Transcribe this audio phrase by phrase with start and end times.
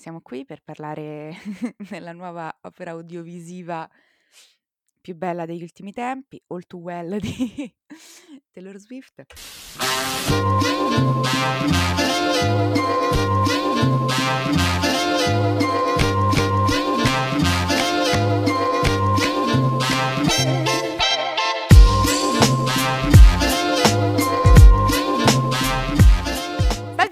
[0.00, 1.34] Siamo qui per parlare
[1.76, 3.86] della nuova opera audiovisiva
[4.98, 7.70] più bella degli ultimi tempi, All Too Well di
[8.50, 9.26] Taylor Swift.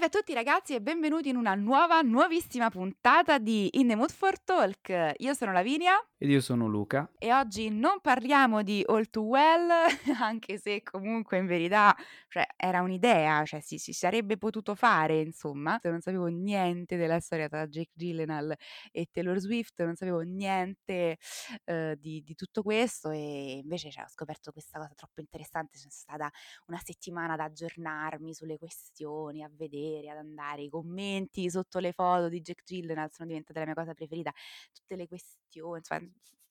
[0.09, 4.41] A tutti ragazzi e benvenuti in una nuova, nuovissima puntata di In the Mood for
[4.41, 5.13] Talk.
[5.17, 7.11] Io sono Lavinia Ed io sono Luca.
[7.19, 9.69] e oggi non parliamo di All Too Well,
[10.19, 11.95] anche se comunque in verità
[12.27, 15.79] cioè, era un'idea, cioè si, si sarebbe potuto fare, insomma.
[15.83, 18.55] Non sapevo niente della storia tra Jake Gyllenhaal
[18.91, 21.17] e Taylor Swift, non sapevo niente
[21.65, 25.77] eh, di, di tutto questo e invece cioè, ho scoperto questa cosa troppo interessante.
[25.77, 26.31] Sono stata
[26.65, 32.29] una settimana ad aggiornarmi sulle questioni, a vedere, ad andare, i commenti sotto le foto
[32.29, 34.31] di Jake Gyllenhaal sono diventate la mia cosa preferita,
[34.73, 36.07] tutte le questioni, insomma, è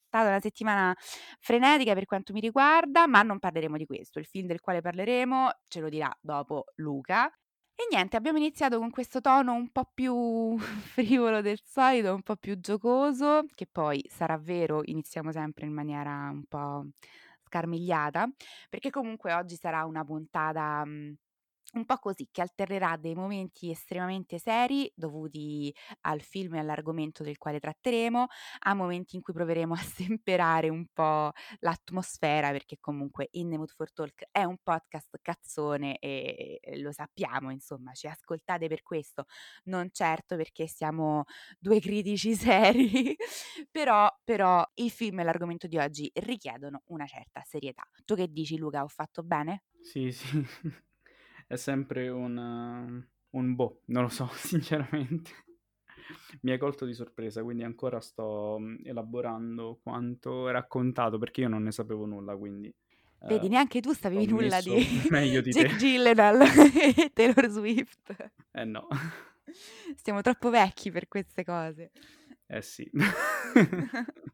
[0.07, 0.95] stata una settimana
[1.39, 4.19] frenetica per quanto mi riguarda, ma non parleremo di questo.
[4.19, 7.27] Il film del quale parleremo ce lo dirà dopo Luca.
[7.75, 10.57] E niente, abbiamo iniziato con questo tono un po' più
[10.93, 16.29] frivolo del solito, un po' più giocoso, che poi sarà vero, iniziamo sempre in maniera
[16.29, 16.85] un po'
[17.47, 18.27] scarmigliata,
[18.69, 21.15] perché comunque oggi sarà una puntata mh,
[21.73, 27.37] un po' così, che alternerà dei momenti estremamente seri dovuti al film e all'argomento del
[27.37, 28.25] quale tratteremo,
[28.59, 29.77] a momenti in cui proveremo a
[30.17, 35.97] stemperare un po' l'atmosfera, perché comunque In the Mood for Talk è un podcast cazzone
[35.99, 39.25] e lo sappiamo, insomma, ci ascoltate per questo,
[39.65, 41.23] non certo perché siamo
[41.59, 43.15] due critici seri,
[43.71, 47.83] però, però il film e l'argomento di oggi richiedono una certa serietà.
[48.05, 49.63] Tu che dici Luca, ho fatto bene?
[49.81, 50.45] Sì, sì.
[51.49, 55.31] È sempre un, uh, un boh, non lo so, sinceramente.
[56.41, 61.63] Mi hai colto di sorpresa, quindi ancora sto mm, elaborando quanto raccontato, perché io non
[61.63, 62.71] ne sapevo nulla, quindi...
[63.21, 64.75] Vedi, eh, neanche tu sapevi nulla di
[65.09, 65.75] meglio di Jake te.
[65.77, 68.31] Gyllenhaal e Taylor Swift.
[68.51, 68.87] Eh no,
[69.95, 71.89] Siamo troppo vecchi per queste cose.
[72.51, 72.89] Eh sì.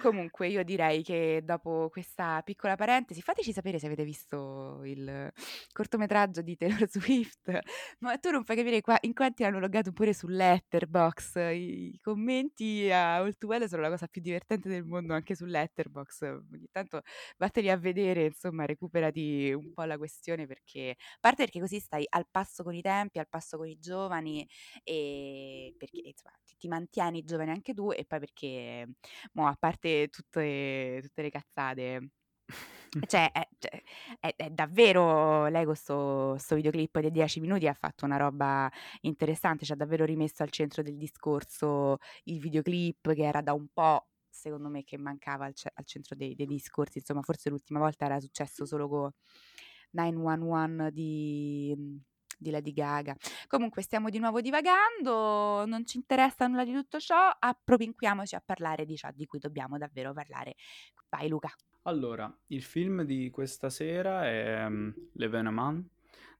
[0.00, 5.32] Comunque, io direi che dopo questa piccola parentesi, fateci sapere se avete visto il
[5.72, 7.58] cortometraggio di Taylor Swift.
[7.98, 11.34] Ma tu non fai capire qua- in quanti hanno loggato pure su Letterbox.
[11.34, 15.34] I, i commenti a All Too Well sono la cosa più divertente del mondo anche
[15.34, 16.22] su Letterbox.
[16.22, 17.02] Ogni tanto
[17.38, 22.06] vatteli a vedere, insomma, recuperati un po' la questione perché, a parte perché così stai
[22.08, 24.46] al passo con i tempi, al passo con i giovani
[24.84, 28.86] e perché insomma ti, ti mantieni giovane anche tu e poi perché
[29.32, 32.08] mo, a parte tutte, tutte le cazzate
[33.06, 33.82] cioè è, cioè,
[34.20, 38.70] è- è davvero lei con sto, sto videoclip dei 10 minuti ha fatto una roba
[39.02, 43.68] interessante ci ha davvero rimesso al centro del discorso il videoclip che era da un
[43.72, 48.04] po' secondo me che mancava al, al centro dei, dei discorsi insomma forse l'ultima volta
[48.06, 49.10] era successo solo con
[49.90, 52.02] 911 di,
[52.42, 53.16] di Lady Gaga.
[53.46, 58.84] Comunque stiamo di nuovo divagando, non ci interessa nulla di tutto ciò, appropinquiamoci a parlare
[58.84, 60.56] di ciò di cui dobbiamo davvero parlare.
[61.08, 61.50] Vai Luca.
[61.84, 65.84] Allora, il film di questa sera è um, L'Evenement,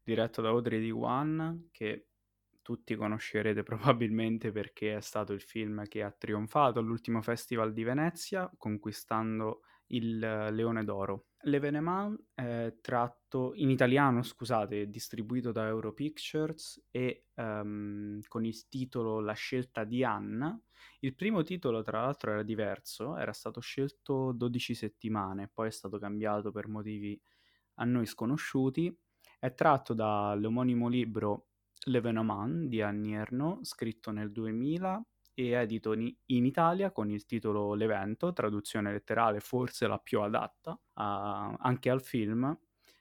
[0.02, 2.06] diretto da Audrey Diwan, che
[2.62, 8.50] tutti conoscerete probabilmente perché è stato il film che ha trionfato all'ultimo Festival di Venezia,
[8.56, 11.26] conquistando il Leone d'Oro.
[11.44, 19.32] L'Evenement è tratto in italiano, scusate, distribuito da Europictures e um, con il titolo La
[19.32, 20.58] scelta di Anna.
[21.00, 25.98] Il primo titolo, tra l'altro, era diverso, era stato scelto 12 settimane, poi è stato
[25.98, 27.20] cambiato per motivi
[27.76, 28.96] a noi sconosciuti.
[29.40, 31.46] È tratto dall'omonimo libro
[31.86, 35.04] L'Evenement di Ernaux, scritto nel 2000
[35.34, 41.56] e edito in, Italia con il titolo L'Evento, traduzione letterale forse la più adatta a,
[41.58, 42.58] anche al film,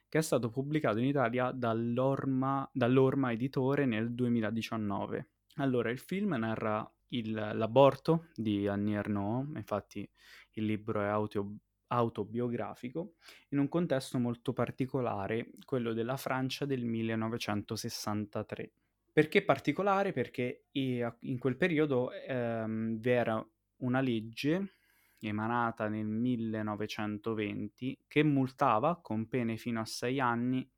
[0.08, 5.28] che è stato pubblicato in Italia dall'Orma, dall'Orma Editore nel 2019.
[5.56, 10.08] Allora, il film narra il, l'aborto di Annie Ernaux, infatti
[10.52, 11.56] il libro è auto,
[11.88, 13.14] autobiografico,
[13.50, 18.72] in un contesto molto particolare, quello della Francia del 1963.
[19.12, 20.12] Perché particolare?
[20.12, 23.46] Perché in quel periodo ehm, vi era
[23.78, 24.76] una legge
[25.20, 30.68] emanata nel 1920 che multava con pene fino a sei anni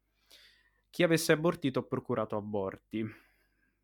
[0.90, 3.04] chi avesse abortito o procurato aborti.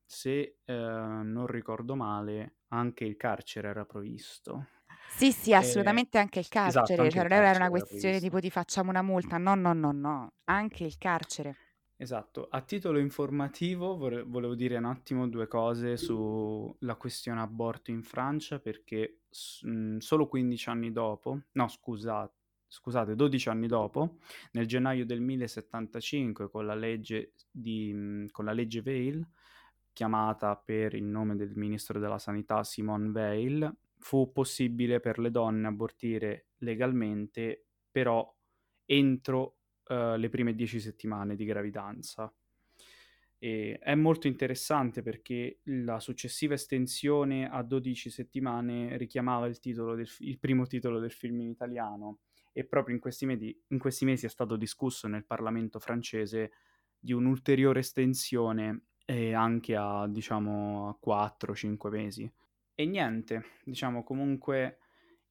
[0.04, 4.66] Se eh, non ricordo male, anche il carcere era previsto.
[5.06, 8.38] Sì, sì, assolutamente eh, anche il carcere, esatto, anche cioè non era una questione tipo
[8.38, 11.56] ti facciamo una multa, no, no, no, no, anche il carcere.
[12.02, 12.48] Esatto.
[12.48, 18.58] A titolo informativo vore volevo dire un attimo 2 cose sulla questione aborto in Francia
[18.58, 22.32] perché s mhmm, solo 15 anni dopo no scusa
[22.66, 24.16] scusate 12 anni dopo,
[24.52, 29.22] nel gennaio del 1075 con la legge di mhmm, con la legge Veil,
[29.92, 35.66] chiamata per il nome del ministro della sanità Simone Veil, fu possibile per le donne
[35.66, 38.34] abortire legalmente, però
[38.86, 39.58] entro,
[39.90, 42.32] uhm, le prime 10 settimane di gravidanza.
[43.42, 49.58] E è molto interessante perché la successiva estensione a 12 settimane richiamava il
[49.94, 52.18] del il primo titolo del film in italiano
[52.52, 56.52] e proprio in questi medi in questi mesi è stato discusso nel Parlamento francese
[56.98, 62.30] di un'ulteriore estensione, ehm, anche a diciamo a 4, 5 mesi.
[62.74, 64.78] E niente, diciamo comunque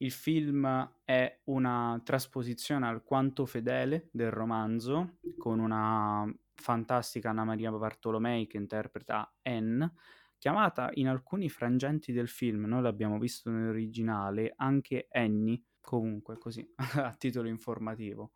[0.01, 8.47] il film è una trasposizione alquanto fedele del romanzo, con una fantastica Anna Maria Bartolomei
[8.47, 9.93] che interpreta Anne,
[10.37, 17.13] chiamata in alcuni frangenti del film, noi l'abbiamo visto nell'originale, anche Annie, comunque così a
[17.17, 18.33] titolo informativo.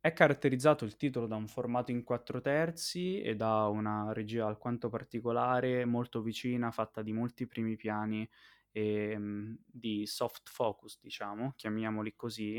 [0.00, 5.84] È caratterizzato il titolo da un formato in 4/3 e da una regia alquanto particolare,
[5.84, 8.28] molto vicina, fatta di molti primi piani,
[8.72, 12.58] ehm, di soft focus diciamo, chiamiamoli così.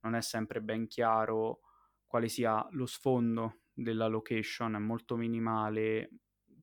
[0.00, 1.60] Non è sempre ben chiaro
[2.06, 6.10] quale sia lo sfondo della location, è molto minimale,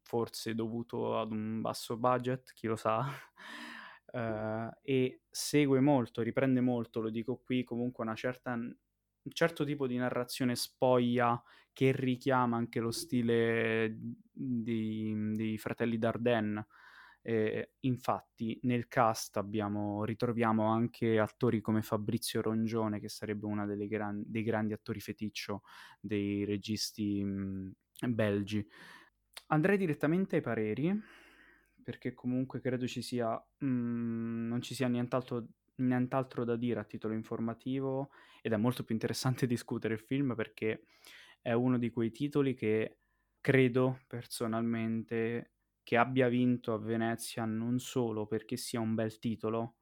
[0.04, 3.06] forse dovuto ad un basso budget, chi lo sa.
[4.14, 8.54] Uhm, e segue molto, riprende molto, lo dico qui, comunque una certa
[9.22, 11.42] un certo tipo di narrazione spoglia
[11.74, 16.66] che richiama anche lo stile d di mhmm, dei fratelli Dardenne.
[17.22, 24.24] Ehm, infatti nel cast abbiamo ritroviamo anche attori come Fabrizio Rongione, che sarebbe delle gran
[24.26, 25.62] dei grandi attori feticcio
[26.00, 27.72] dei registi, mhmm,
[28.10, 28.66] belgi.
[29.48, 30.94] Andrei direttamente ai pareri,
[31.84, 35.48] perché comunque credo ci sia mhmm, non ci sia nient'altro
[35.80, 38.10] nient'altro da dire a titolo informativo
[38.42, 40.84] ed è molto più interessante discutere il film perché
[41.42, 43.00] è uno di quei titoli che
[43.40, 45.54] credo personalmente
[45.90, 49.78] che abbia vinto a Venezia non solo perché sia un bel titolo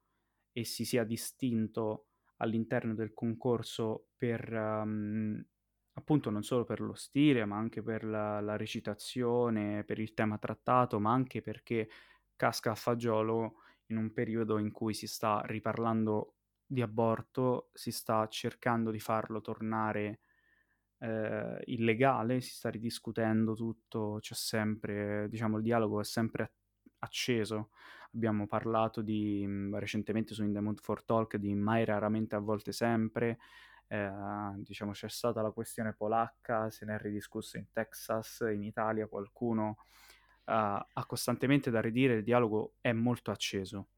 [0.54, 2.08] e si sia distinto
[2.38, 5.46] all'interno del concorso per, mhmm,
[5.96, 10.38] appunto non solo per lo stile, ma anche per la la recitazione, per il tema
[10.38, 11.90] trattato, ma anche perché
[12.38, 13.56] casca a fagiolo
[13.88, 19.42] in un periodo in cui si sta riparlando di aborto, si sta cercando di farlo
[19.42, 20.22] tornare,
[21.00, 26.54] ehm, illegale, si sta ridiscutendo tutto, c'è sempre diciamo il dialogo è sempre
[27.00, 27.70] acceso.
[28.14, 32.40] Abbiamo parlato di mhmm, recentemente su In the Mood for Talk di Mai, raramente, a
[32.40, 33.38] volte, sempre.
[33.90, 39.08] Ehm, diciamo c'è stata la questione polacca, se ne è ridiscusso in Texas, in Italia
[39.08, 39.78] qualcuno
[40.46, 43.90] ha ha costantemente da ridire, il dialogo è molto acceso.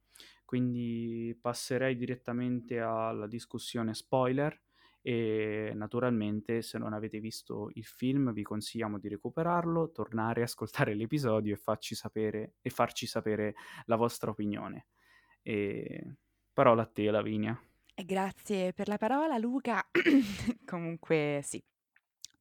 [0.45, 4.59] Quindi passerei direttamente alla discussione spoiler
[5.01, 11.53] e naturalmente se non avete visto il film vi consigliamo di recuperarlo, tornare, ascoltare l'episodio
[11.53, 11.57] e
[11.95, 13.55] sapere e farci sapere
[13.85, 14.87] la vostra opinione.
[15.43, 16.15] Ehm,
[16.53, 17.59] parola a te Lavinia.
[17.93, 19.85] E grazie per la parola Luca.
[20.65, 21.61] Comunque sì.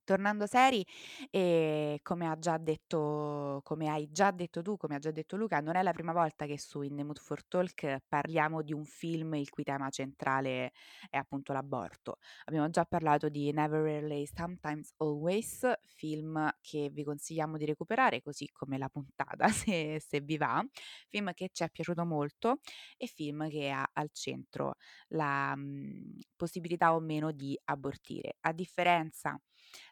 [0.08, 0.82] Tornando seri,
[1.31, 5.60] ehm, come ha già detto come hai già detto tu, come ha già detto Luca,
[5.60, 8.86] non è la prima volta che su In the Mood for Talk parliamo di un
[8.86, 10.72] film il cui tema centrale
[11.10, 12.17] è appunto l'aborto.
[12.46, 18.48] Abbiamo già parlato di Never Rarely Sometimes Always, film che vi consigliamo di recuperare, così
[18.50, 20.65] come la puntata se se vi va,
[21.08, 22.60] film che ci è piaciuto molto
[22.96, 24.77] e film che ha al centro
[25.08, 28.36] la, mhmm, possibilità o meno di abortire.
[28.41, 29.38] A differenza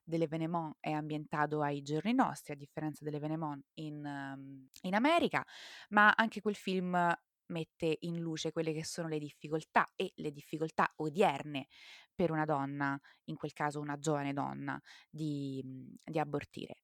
[0.04, 5.45] dell'Événement è ambientato ai giorni nostri, a differenza dell'Événement in mhmm, in America,
[5.90, 7.12] ma anche quel film
[7.49, 11.68] mette in luce quelle che sono le difficoltà e le difficoltà odierne
[12.14, 14.80] per una donna, in quel caso una giovane donna,
[15.11, 16.76] di mhmm, di abortire.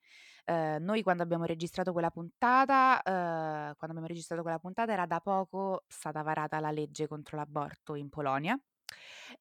[0.47, 5.21] Uhm, noi quando abbiamo registrato quella puntata uhm, quando abbiamo registrato quella puntata era da
[5.21, 8.59] poco stata varata la legge contro l'aborto in Polonia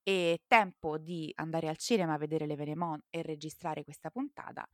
[0.04, 4.68] e tempo di andare al cinema a vedere l'Événement e registrare questa puntata,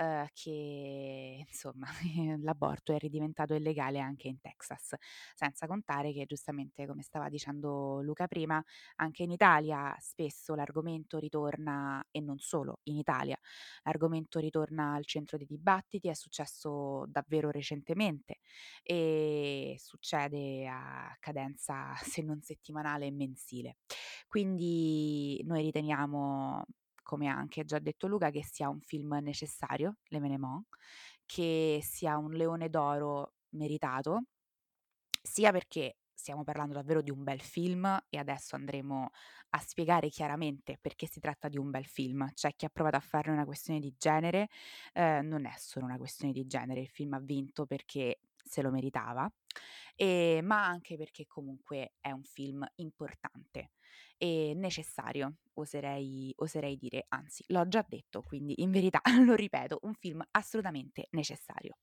[0.00, 1.86] uhm, che insomma
[2.42, 4.94] l'aborto è ridiventato illegale anche in Texas.
[5.34, 8.62] Senza contare che giustamente, come stava dicendo Luca prima,
[8.96, 13.36] anche in Italia spesso l'argomento ritorna e non solo in Italia,
[13.84, 18.38] l'argomento ritorna al centro dei dibattiti, è successo davvero recentemente
[18.82, 23.76] e succede a cadenza se non settimanale mensile.
[24.28, 26.64] Quindi noi riteniamo
[27.02, 30.66] come anche già detto Luca, che sia un film necessario, Les Venements,
[31.26, 34.24] che sia un Leone d'Oro meritato,
[35.22, 39.10] sia perché stiamo parlando davvero di un bel film e adesso andremo
[39.50, 42.30] a spiegare chiaramente perché si tratta di un bel film.
[42.32, 44.48] C'è chi ha provato a farne una questione di genere,
[44.94, 48.70] ehm, non è solo una questione di genere, il film ha vinto perché se lo
[48.70, 49.30] meritava,
[49.96, 53.72] ehm, ma anche perché comunque è un film importante
[54.16, 59.94] e necessario, oserei oserei dire, anzi l'ho già detto, quindi in verità lo ripeto, un
[59.94, 61.76] film assolutamente necessario.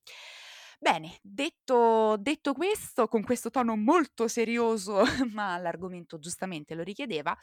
[0.81, 7.37] Bene, detto detto questo, con questo tono molto serioso, ma l'argomento giustamente lo richiedeva,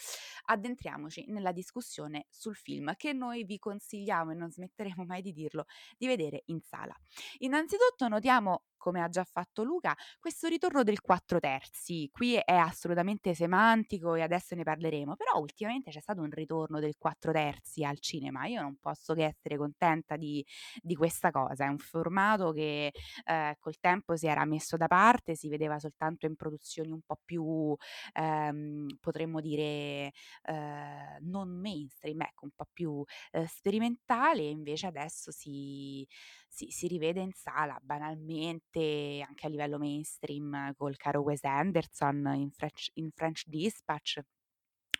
[0.46, 5.66] addentriamoci nella discussione sul film che noi vi consigliamo, e non smetteremo mai di dirlo,
[5.98, 6.96] di vedere in sala.
[7.40, 12.08] Innanzitutto notiamo, come ha già fatto Luca, questo ritorno del 4/3.
[12.10, 16.94] Qui è assolutamente semantico e adesso ne parleremo, però ultimamente c'è stato un ritorno del
[16.98, 18.46] 4/3 al cinema.
[18.46, 20.44] Io non posso che essere contenta di
[20.80, 21.64] di questa cosa.
[21.64, 22.92] È un formato che,
[23.24, 27.18] ehm, col tempo si era messo da parte, si vedeva soltanto in produzioni un po'
[27.24, 27.74] più,
[28.14, 30.12] ehm, potremmo dire,
[30.44, 33.02] ehm, non mainstream, ecco, un po' più,
[33.32, 36.06] ehm, sperimentali e invece adesso si
[36.48, 42.50] si si rivede in sala banalmente, anche a livello mainstream, col caro Wes Anderson in
[42.50, 44.20] French in French Dispatch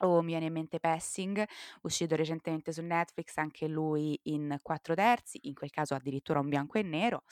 [0.01, 1.45] o mi viene in mente Passing,
[1.83, 6.83] uscito recentemente su Netflix, anche lui in 4/3, in quel caso addirittura un bianco e
[6.83, 7.23] nero,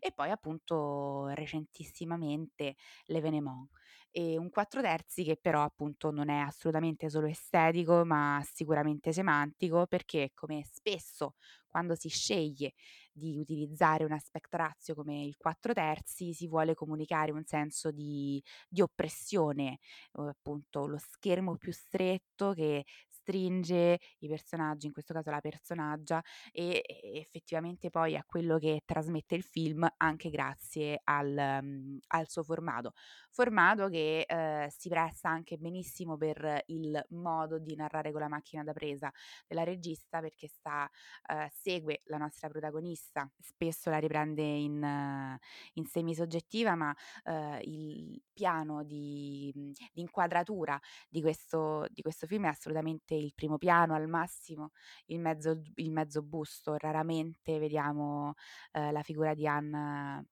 [0.00, 3.70] e poi appunto recentissimamente Les Venements.
[4.10, 10.30] E un 4/3 che però appunto non è assolutamente solo estetico, ma sicuramente semantico, perché
[10.34, 11.34] come spesso
[11.72, 12.74] quando si sceglie
[13.12, 18.82] di utilizzare un aspect ratio come il 4/3 si vuole comunicare un senso di di
[18.82, 19.78] oppressione,
[20.12, 22.84] o appunto lo schermo più stretto che
[23.22, 28.82] stringe i personaggi, in questo caso la personaggia, e e effettivamente poi a quello che
[28.84, 32.92] trasmette il film anche grazie al mhmm, al suo formato.
[33.30, 38.62] Formato che, ehm, si presta anche benissimo per il modo di narrare con la macchina
[38.62, 39.10] da presa
[39.46, 40.88] della regista perché sta
[41.30, 45.38] ehm, segue la nostra protagonista, spesso la riprende in eh,
[45.74, 52.44] in semisoggettiva, ma, ehm, il piano di mhmm, di inquadratura di questo di questo film
[52.44, 54.70] è assolutamente il primo piano, al massimo
[55.06, 56.76] il mezzo il mezzo busto.
[56.76, 58.34] Raramente vediamo,
[58.72, 60.26] ehm, la figura di Anne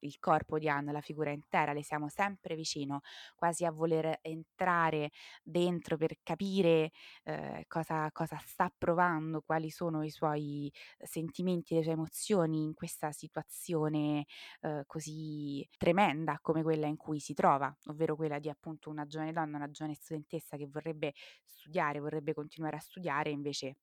[0.00, 3.00] il corpo di Anne, la figura intera, le siamo sempre vicino,
[3.34, 5.10] quasi a voler entrare
[5.42, 6.90] dentro per capire,
[7.24, 13.12] ehm, cosa cosa sta provando, quali sono i suoi sentimenti, le sue emozioni in questa
[13.12, 14.24] situazione,
[14.60, 19.32] ehm, così tremenda come quella in cui si trova, ovvero quella di appunto una giovane
[19.32, 21.12] donna, una giovane studentessa che vorrebbe
[21.44, 23.76] studiare, vorrebbe continuare a studiare, invece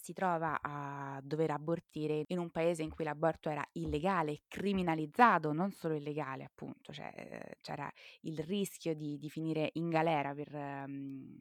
[0.00, 5.70] si trova a dover abortire in un paese in cui l'aborto era illegale, criminalizzato, non
[5.72, 7.90] solo illegale appunto, cioè, ehm, c'era
[8.22, 11.38] il rischio di di finire in galera per mhmm,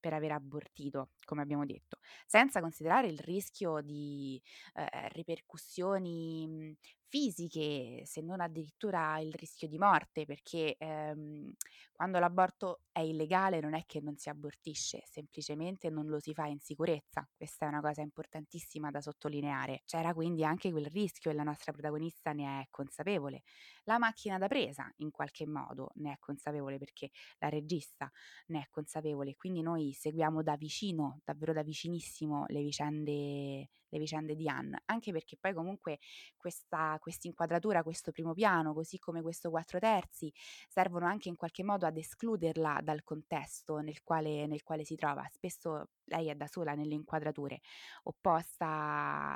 [0.00, 1.98] per aver abortito, come abbiamo detto.
[2.26, 4.40] Senza considerare il rischio di,
[4.74, 6.72] ehm, ripercussioni, mhmm,
[7.08, 11.52] fisiche, se non addirittura il rischio di morte, perché, ehm,
[11.92, 16.46] quando l'aborto è illegale non è che non si abortisce, semplicemente non lo si fa
[16.46, 17.28] in sicurezza.
[17.36, 19.82] Questa è una cosa importantissima da sottolineare.
[19.84, 23.42] C'era quindi anche quel rischio e la nostra protagonista ne è consapevole.
[23.84, 28.10] La macchina da presa, in qualche modo, ne è consapevole perché la regista
[28.46, 29.34] ne è consapevole.
[29.36, 35.12] Quindi noi seguiamo da vicino, davvero da vicinissimo, le vicende, le vicende di Anne, anche
[35.12, 35.98] perché poi comunque
[36.36, 40.32] questa quest'inquadratura, questo primo piano, così come questo 4/3
[40.68, 45.26] servono anche in qualche modo ad escluderla dal contesto nel quale nel quale si trova.
[45.30, 47.60] Spesso lei è da sola nelle inquadrature,
[48.04, 48.66] opposta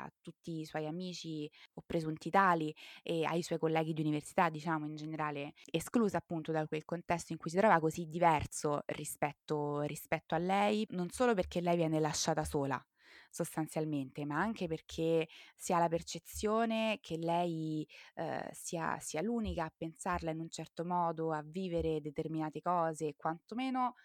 [0.03, 4.85] a tutti i suoi amici o presunti tali e ai suoi colleghi di università, diciamo
[4.85, 10.35] in generale, esclusa appunto da quel contesto in cui si trova così diverso rispetto rispetto
[10.35, 12.83] a lei, non solo perché lei viene lasciata sola
[13.35, 19.73] sostanzialmente, ma anche perché si ha la percezione che lei, ehm, sia sia l'unica a
[19.75, 23.95] pensarla in un certo modo, a vivere determinate cose, quantomeno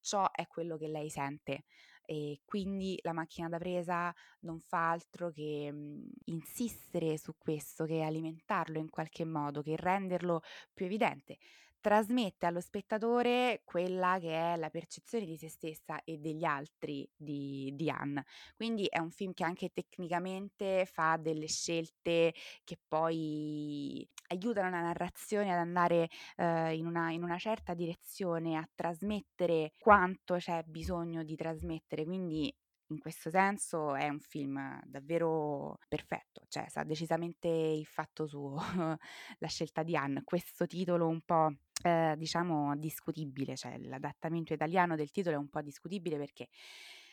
[0.00, 1.64] ciò è quello che lei sente.
[2.10, 8.00] E quindi la macchina da presa non fa altro che, mhmm, insistere su questo, che
[8.02, 10.40] alimentarlo in qualche modo, che renderlo
[10.72, 11.36] più evidente.
[11.80, 17.70] Trasmette allo spettatore quella che è la percezione di se stessa e degli altri di
[17.74, 18.24] di Anne.
[18.56, 25.52] Quindi è un film che anche tecnicamente fa delle scelte che poi aiutano la narrazione
[25.52, 31.36] ad andare, ehm, in una in una certa direzione, a trasmettere quanto c'è bisogno di
[31.36, 32.04] trasmettere.
[32.04, 32.52] Quindi
[32.88, 38.56] in questo senso è un film davvero perfetto, cioè sa decisamente il fatto suo.
[39.38, 41.52] La scelta di Anne, questo titolo un po',
[41.82, 46.48] ehm, diciamo discutibile, cioè l'adattamento italiano del titolo è un po' discutibile perché,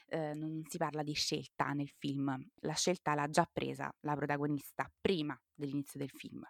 [0.08, 2.48] ehm, non si parla di scelta nel film.
[2.62, 6.41] La scelta l'ha già presa la protagonista prima dell'inizio del film.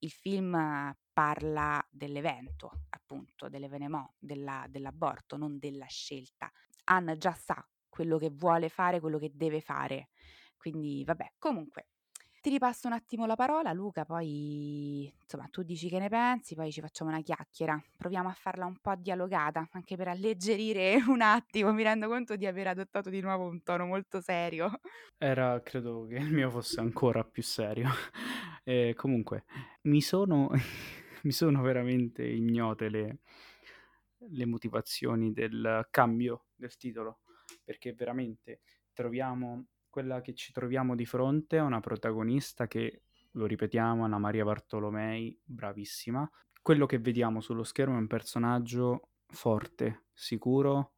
[0.00, 6.50] Il film parla dell'evento, appunto, dell'événement, della dell'aborto, non della scelta.
[6.88, 10.10] Anne già sa quello che vuole fare, quello che deve fare.
[10.58, 11.86] Quindi vabbè, comunque
[12.42, 16.70] ti ripasso un attimo la parola Luca, poi insomma tu dici che ne pensi, poi
[16.70, 17.82] ci facciamo una chiacchiera.
[17.96, 21.72] Proviamo a farla un po' dialogata, anche per alleggerire un attimo.
[21.72, 24.70] Mi rendo conto di aver adottato di nuovo un tono molto serio.
[25.16, 27.88] Era credo che il mio fosse ancora più serio.
[28.68, 29.44] Ehm, comunque
[29.82, 30.50] mi sono
[31.22, 33.18] mi sono veramente ignote le
[34.30, 37.20] le motivazioni del cambio del titolo,
[37.66, 38.60] perché veramente
[38.92, 44.44] troviamo quella che ci troviamo di fronte è una protagonista che, lo ripetiamo, Anna Maria
[44.44, 46.30] Bartolomei, bravissima.
[46.62, 50.92] Quello che vediamo sullo schermo è un personaggio forte, sicuro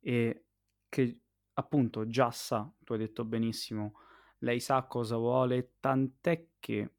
[0.00, 0.44] e
[0.88, 1.20] che
[1.54, 3.94] appunto già sa, tu hai detto benissimo,
[4.38, 6.90] lei sa cosa vuole, tant'è che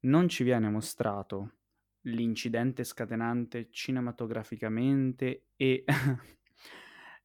[0.00, 1.52] non ci viene mostrato
[2.02, 5.84] l'incidente scatenante cinematograficamente e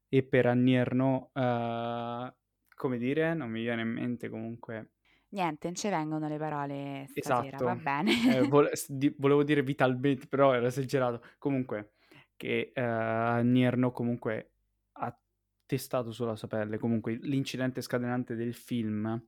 [0.09, 2.35] e per Annie Ernaux, uhm,
[2.75, 4.91] come dire, non mi viene in mente comunque
[5.31, 8.11] Niente, non ci vengono le parole stasera, va Esatto, bene.
[8.47, 11.21] vole s di volevo dire vitalmente, però era esagerato.
[11.37, 11.93] Comunque
[12.35, 14.53] che, uhm, Annie Ernaux comunque
[14.93, 15.17] ha
[15.65, 19.21] testato sulla sua pelle comunque l'incidente scatenante del film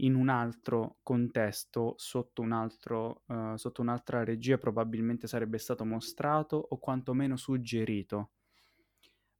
[0.00, 6.56] in un altro contesto, sotto un altro uhm, sotto un'altra regia probabilmente sarebbe stato mostrato
[6.56, 8.30] o quantomeno suggerito.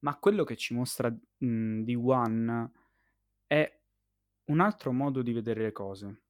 [0.02, 2.70] Ma quello che ci mostra, mhmm, Di Wan
[3.46, 3.80] è
[4.46, 6.22] un altro modo di vedere le cose.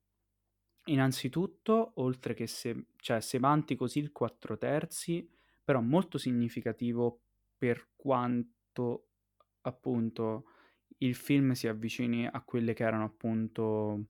[0.86, 5.28] Innanzitutto, oltre che se cioè se vanti così il 4/3,
[5.64, 7.20] però molto significativo
[7.58, 9.08] per quanto
[9.62, 10.46] appunto
[10.98, 14.06] il film si avvicini a quelle che erano appunto,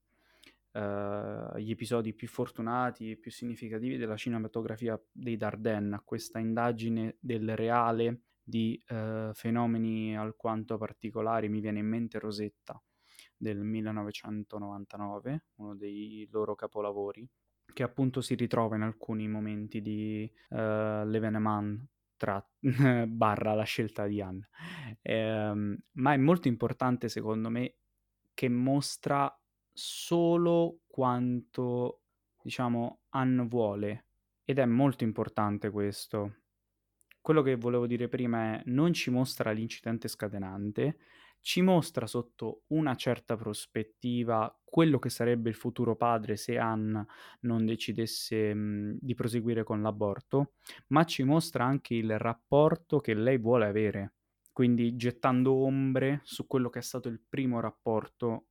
[0.73, 7.17] uhm, gli episodi più fortunati e più significativi della cinematografia dei Dardenne, a questa indagine
[7.19, 11.49] del reale di, uhm, fenomeni alquanto particolari.
[11.49, 12.81] Mi viene in mente Rosetta
[13.37, 17.27] del 1999, uno dei loro capolavori,
[17.73, 21.85] che appunto si ritrova in alcuni momenti di, uhm, L'Événement
[22.17, 22.45] tra
[23.07, 24.49] barra La scelta di Anne.
[25.01, 27.75] Ehm, ma è molto importante secondo me
[28.33, 29.33] che mostra
[29.71, 32.03] solo quanto,
[32.41, 34.07] diciamo, Anne vuole
[34.43, 36.38] ed è molto importante questo.
[37.21, 40.97] Quello che volevo dire prima è: non ci mostra l'incidente scatenante,
[41.41, 47.05] ci mostra sotto una certa prospettiva quello che sarebbe il futuro padre se Anne
[47.41, 50.53] non decidesse, mhmm, di proseguire con l'aborto,
[50.87, 54.15] ma ci mostra anche il rapporto che lei vuole avere,
[54.51, 58.47] quindi gettando ombre su quello che è stato il primo rapporto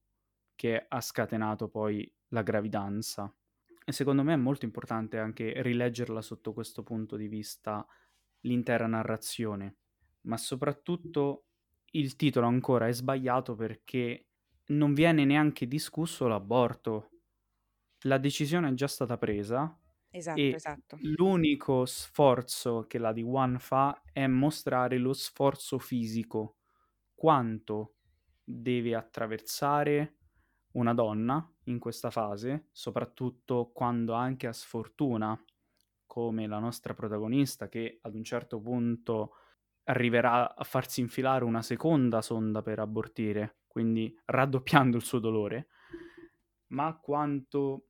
[0.54, 3.33] che ha scatenato poi la gravidanza.
[3.85, 7.87] E secondo me è molto importante anche rileggerla sotto questo punto di vista,
[8.40, 9.77] l'intera narrazione,
[10.22, 11.46] ma soprattutto
[11.92, 14.29] il titolo ancora è sbagliato perché
[14.66, 17.11] non viene neanche discusso l'aborto.
[18.03, 19.77] La decisione è già stata presa
[20.11, 21.03] Esatto, e esatto.
[21.16, 26.59] l'unico sforzo che la Di-1 fa è mostrare lo sforzo fisico,
[27.14, 27.96] quanto
[28.44, 30.16] deve attraversare
[30.72, 35.38] una donna in questa fase, soprattutto quando anche ha sfortuna,
[36.18, 39.35] come la nostra protagonista che ad un certo punto
[39.85, 45.68] arriverà a farsi infilare una seconda sonda per abortire, quindi raddoppiando il suo dolore,
[46.68, 47.88] ma quanto,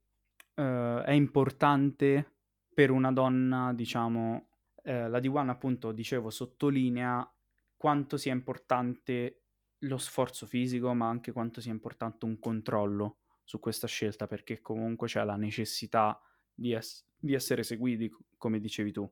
[0.56, 2.36] uhm, è importante
[2.72, 4.48] per una donna, diciamo
[4.82, 7.28] ehm, la Di-1 appunto, dicevo, sottolinea
[7.76, 9.44] quanto sia importante
[9.82, 15.06] lo sforzo fisico, ma anche quanto sia importante un controllo su questa scelta, perché comunque
[15.08, 16.20] c'è la necessità
[16.58, 19.10] di ess di essere seguiti, come dicevi tu.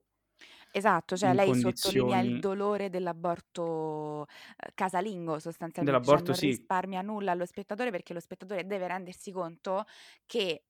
[0.70, 3.62] Esatto, cioè In lei sottolinea il condizioni dolore dell'aborto,
[4.20, 4.26] uhm,
[4.74, 6.66] casalingo sostanzialmente, cioè Dell'aborto non sì.
[6.78, 9.84] risparmia nulla allo spettatore perché lo spettatore deve rendersi conto
[10.26, 10.64] che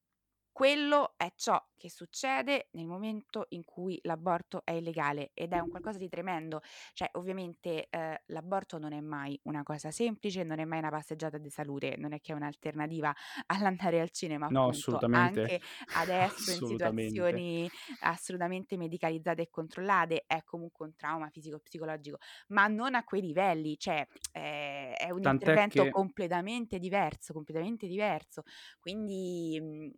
[0.56, 5.68] Quello è ciò che succede nel momento in cui l'aborto è illegale ed è un
[5.68, 6.60] qualcosa di tremendo.
[6.94, 11.36] Cioè, ovviamente, ehm, l'aborto non è mai una cosa semplice, non è mai una passeggiata
[11.36, 13.14] di salute, non è che è un'alternativa
[13.48, 14.68] all'andare al cinema, No, appunto.
[14.68, 17.42] assolutamente, Anche adesso in assolutamente.
[17.42, 22.16] situazioni assolutamente medicalizzate e controllate è comunque un trauma fisico-psicologico,
[22.48, 27.86] ma non a quei livelli, cioè, ehm, è un Tant'è intervento che completamente diverso, completamente
[27.86, 28.42] diverso.
[28.78, 29.90] Quindi, mhmm,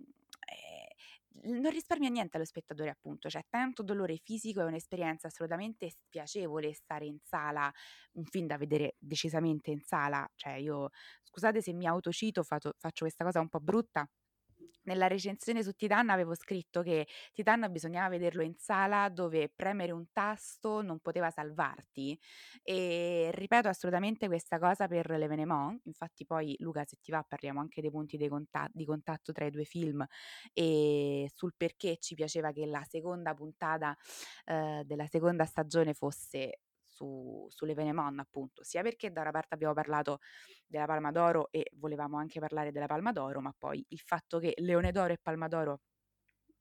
[1.45, 7.07] non risparmia niente allo spettatore appunto, c'è tanto dolore fisico, è un'esperienza assolutamente spiacevole stare
[7.07, 7.71] in sala,
[8.13, 10.89] un film da vedere decisamente in sala, cioè io
[11.23, 14.09] scusate se mi autocito, fato faccio questa cosa un po' brutta,
[14.89, 20.07] nella recensione su Titan avevo scritto che Titan bisognava vederlo in sala dove premere un
[20.13, 22.19] tasto non poteva salvarti.
[22.63, 27.81] E ripeto assolutamente questa cosa per l'Evénement, infatti poi Luca se ti va parliamo anche
[27.81, 30.05] dei punti dei conta di contatto tra i 2 film
[30.53, 33.97] e sul perché ci piaceva che la seconda puntata,
[34.47, 36.61] ehm, della seconda stagione fosse
[36.99, 40.19] su sull'Evénement appunto, sia perché da una parte abbiamo parlato
[40.67, 44.55] della Palma d'Oro e volevamo anche parlare della Palma d'Oro, ma poi il fatto che
[44.59, 45.81] Leone d'Oro e Palma d'Oro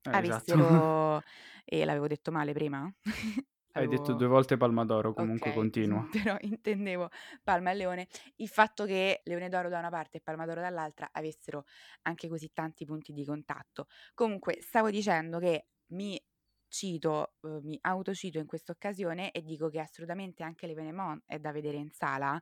[0.05, 0.55] Eh, esatto.
[0.57, 1.21] avessero
[1.65, 2.91] e l'avevo detto male prima?
[3.77, 6.05] Hai detto 2 volte Palma d'Oro, comunque okay, continua.
[6.11, 7.09] però intendevo
[7.43, 8.07] Palma e Leone.
[8.37, 11.65] Il fatto che Leone d'Oro da una parte e Palma d'Oro dall'altra avessero
[12.03, 13.87] anche così tanti punti di contatto.
[14.13, 16.19] Comunque stavo dicendo che mi
[16.69, 21.51] cito, uhm, mi autocito in questa occasione e dico che assolutamente anche l'Evénement è da
[21.51, 22.39] vedere in sala,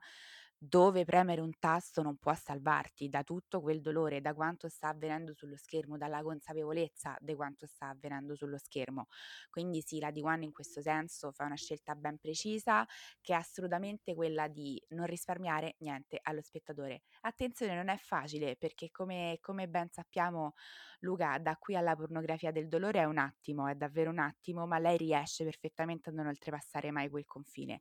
[0.58, 5.32] dove premere un tasto non può salvarti da tutto quel dolore, da quanto sta avvenendo
[5.34, 9.06] sullo schermo, dalla consapevolezza de quanto sta avvenendo sullo schermo.
[9.50, 12.86] Quindi sì, la D1 in questo senso fa una scelta ben precisa,
[13.20, 17.02] che è assolutamente quella di non risparmiare niente allo spettatore.
[17.22, 20.52] Attenzione, non è facile perché come come ben sappiamo
[21.00, 24.78] Luca, da qui alla pornografia del dolore è un attimo, è davvero un attimo, ma
[24.78, 27.80] lei riesce perfettamente a non oltrepassare mai quel confine.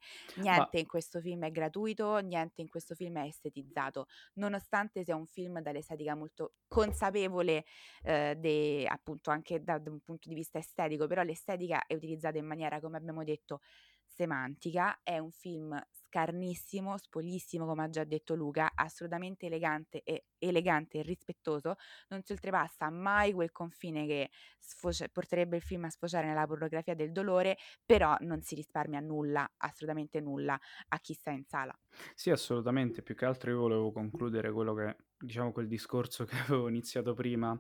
[0.56, 5.16] Ma Niente in questo film è gratuito, niente in questo film è estetizzato, nonostante sia
[5.16, 7.66] un film dall'estetica molto consapevole,
[8.04, 12.38] ehm, de appunto anche da da un punto di vista estetico, però l'estetica è utilizzata
[12.38, 13.62] in maniera, come abbiamo detto,
[14.04, 15.00] semantica.
[15.04, 15.80] È un film
[16.16, 21.76] scarnissimo, spoglissimo, come ha già detto Luca, assolutamente elegante e elegante e rispettoso,
[22.08, 26.96] non si oltrepassa mai quel confine che sfocia porterebbe il film a sfociare nella pornografia
[26.96, 31.78] del dolore, però non si risparmia nulla, assolutamente nulla, a chi sta in sala.
[32.14, 33.02] Sì, assolutamente.
[33.02, 37.60] Più che altro io volevo concludere quello che diciamo quel discorso che avevo iniziato prima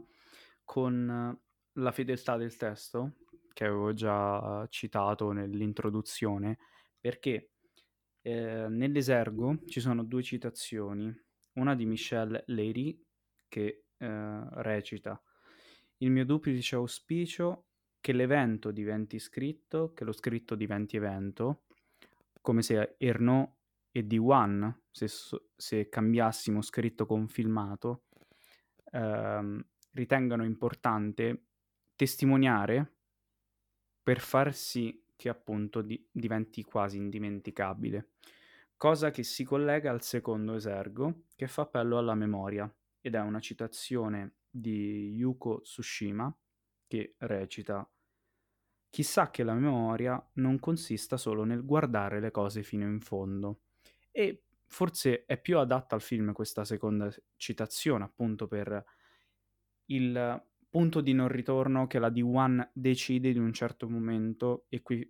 [0.64, 1.38] con
[1.74, 3.18] la fedeltà del testo,
[3.54, 6.58] che avevo già citato nell'introduzione,
[7.00, 7.55] perché,
[8.26, 11.14] ehm, nell'esergo ci sono 2 citazioni,
[11.54, 13.00] una di Michel Léry
[13.48, 15.22] che, ehm, recita:
[15.98, 17.68] "Il mio duplice auspicio
[18.02, 21.66] che l'evento diventi scritto, che lo scritto diventi evento",
[22.42, 23.50] come se Ernaud
[23.92, 25.08] e D1, se
[25.56, 28.06] se cambiassimo scritto con filmato,
[28.92, 31.46] ehm, ritengano importante
[31.96, 32.96] testimoniare
[34.08, 38.12] per far sì che appunto di diventi quasi indimenticabile.
[38.78, 43.40] Cosa che si collega al secondo esergo, che fa appello alla memoria, ed è una
[43.40, 46.36] citazione di Yuko Tsushima
[46.88, 47.90] che recita:
[48.90, 53.62] "Chissà che la memoria non consista solo nel guardare le cose fino in fondo".
[54.12, 58.84] E forse è più adatta al film questa seconda citazione, appunto per
[59.88, 60.44] il
[60.76, 65.10] punto di non ritorno che la D1 decide in un certo momento, e qui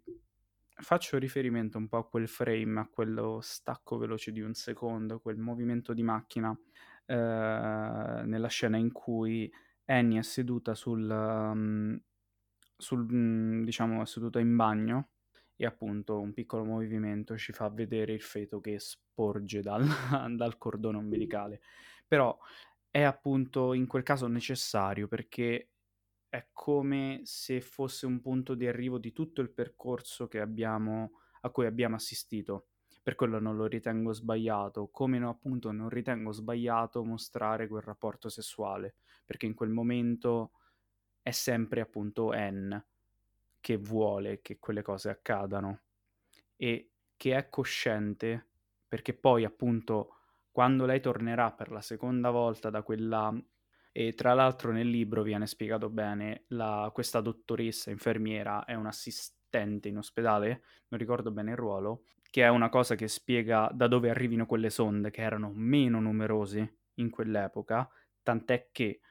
[0.81, 5.37] faccio riferimento un po' a quel frame, a quello stacco veloce di un secondo, quel
[5.37, 6.55] movimento di macchina,
[7.07, 9.51] ehm, nella scena in cui
[9.85, 11.99] Annie è seduta sul mhmm,
[12.77, 15.09] sul mhmm, diciamo è seduta in bagno
[15.55, 19.85] e appunto un piccolo movimento ci fa vedere il feto che sporge dal
[20.35, 21.61] dal cordone ombelicale.
[22.07, 22.37] Però
[22.95, 25.71] è appunto in quel caso necessario, perché
[26.29, 31.65] è come se fosse un punto di arrivo di tutto il percorso abbiamo a cui
[31.65, 32.67] abbiamo assistito.
[33.03, 38.29] Per quello non lo ritengo sbagliato, come no appunto non ritengo sbagliato mostrare quel rapporto
[38.29, 40.51] sessuale, perché in quel momento
[41.21, 42.85] è sempre appunto Anne
[43.59, 45.81] che vuole che quelle cose accadano
[46.55, 48.47] e che è cosciente,
[48.87, 50.15] perché poi appunto
[50.55, 53.33] quando lei tornerà per la seconda volta da quella
[53.91, 59.97] e tra l'altro nel libro viene spiegato bene, la questa dottoressa infermiera è un'assistente in
[59.97, 64.45] ospedale, non ricordo bene il ruolo, che è una cosa che spiega da dove arrivino
[64.45, 67.89] quelle sonde che erano meno numerose in quell'epoca,
[68.23, 69.01] tant'è che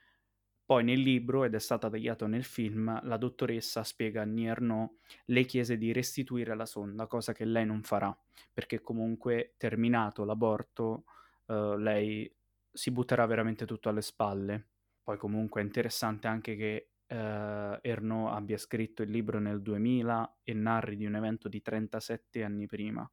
[0.67, 5.45] Poi nel libro, ed è stata tagliato nel film, la dottoressa spiega a Nierno le
[5.45, 8.17] chiese di restituire la sonda, cosa che lei non farà,
[8.53, 11.05] perché comunque terminato l'aborto
[11.47, 12.33] uh, lei
[12.71, 14.69] si butterà veramente tutto alle spalle.
[15.03, 20.55] Poi comunque è interessante anche che uh, Ernaud abbia scritto il libro nel 2000 e
[20.55, 23.09] narri di un evento di 37 anni prima.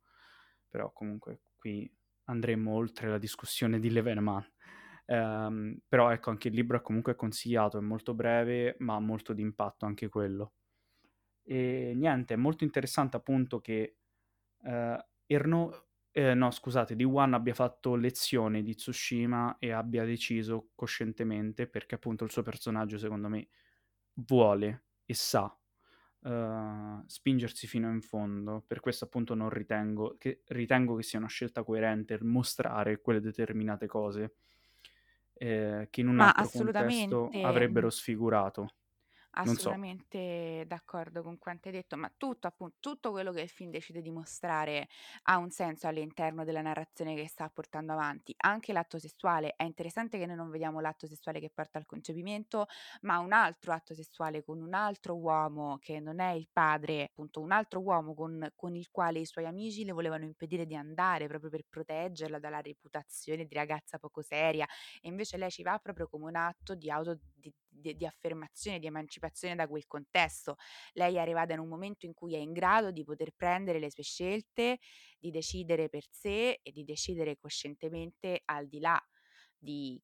[0.69, 1.91] Però comunque qui
[2.25, 4.49] andremo oltre la discussione di Leveneman.
[5.05, 9.33] Um, però ecco, anche il libro è comunque consigliato, è molto breve, ma ha molto
[9.33, 10.53] di impatto anche quello.
[11.43, 13.97] E niente, è molto interessante appunto che
[14.63, 20.69] uh, Erno, eh, no scusate, di One abbia fatto lezione di Tsushima e abbia deciso
[20.75, 23.47] coscientemente, perché appunto il suo personaggio secondo me
[24.13, 25.55] vuole e sa
[26.21, 28.63] uh, spingersi fino in fondo.
[28.65, 33.87] Per questo appunto non ritengo che, ritengo che sia una scelta coerente mostrare quelle determinate
[33.87, 34.35] cose
[35.33, 38.75] eh, che in un Ma altro contesto avrebbero sfigurato.
[39.43, 39.71] Non so.
[39.71, 44.01] Assolutamente d'accordo con quanto hai detto, ma tutto appun tutto quello che il film decide
[44.01, 44.89] di mostrare
[45.23, 48.33] ha un senso all'interno della narrazione che sta portando avanti.
[48.35, 52.65] Anche l'atto sessuale, è interessante che noi non vediamo l'atto sessuale che porta al concepimento,
[53.03, 57.39] ma un altro atto sessuale con un altro uomo che non è il padre, appunto
[57.39, 61.27] un altro uomo con con il quale i suoi amici le volevano impedire di andare
[61.27, 64.65] proprio per proteggerla dalla reputazione di ragazza poco seria
[64.99, 68.79] e invece lei ci va proprio come un atto di auto di di di affermazione,
[68.79, 70.55] di emancipazione da quel contesto.
[70.93, 73.89] Lei è arrivata in un momento in cui è in grado di poter prendere le
[73.89, 74.79] sue scelte,
[75.17, 79.01] di decidere per sé e di decidere coscientemente al di là
[79.57, 80.01] di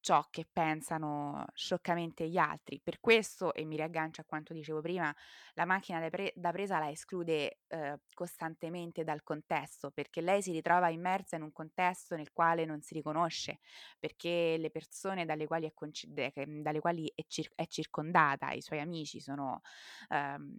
[0.00, 2.80] ciò che pensano scioccamente gli altri.
[2.82, 5.14] Per questo, e mi riaggancio a quanto dicevo prima,
[5.54, 10.52] la macchina da, pre- da presa la esclude eh, costantemente dal contesto, perché lei si
[10.52, 13.58] ritrova immersa in un contesto nel quale non si riconosce,
[13.98, 18.80] perché le persone dalle quali è, conci- dalle quali è, cir- è, circondata, i suoi
[18.80, 19.60] amici, sono
[20.08, 20.56] ehm,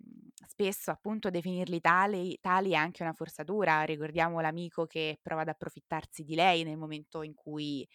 [0.47, 3.83] spesso appunto definirli tali, tali è anche una forzatura.
[3.83, 7.87] Ricordiamo l'amico che prova ad approfittarsi di lei nel momento in cui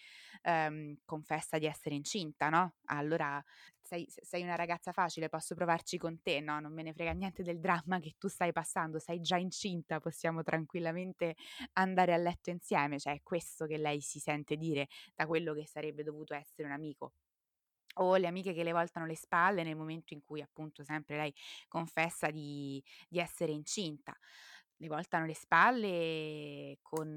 [0.43, 2.75] ehm, confessa di essere incinta, no?
[2.87, 3.43] Allora
[3.81, 6.61] sei, sei, una ragazza facile, posso provarci con te, no?
[6.61, 10.43] Non me ne frega niente del dramma che tu stai passando, sei già incinta, possiamo
[10.43, 11.37] tranquillamente
[11.75, 15.67] andare a letto insieme, cioè è questo che lei si sente dire da quello che
[15.67, 17.13] sarebbe dovuto essere un amico
[17.99, 21.35] o le amiche che le voltano le spalle nel momento in cui appunto sempre lei
[21.69, 24.15] confessa di, di essere incinta
[24.79, 27.17] le voltano le spalle con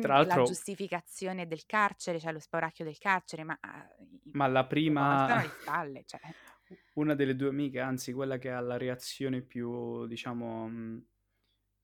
[0.00, 3.58] Tra la giustificazione del carcere, cioè lo spauracchio del carcere, ma,
[4.32, 6.20] ma la prima le spalle, cioè.
[6.94, 11.02] una delle due amiche, anzi quella che ha la reazione più, diciamo,